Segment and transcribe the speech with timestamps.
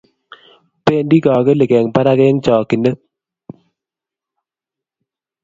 [0.85, 2.97] bendi kokelik eng' barak eng; chokchinet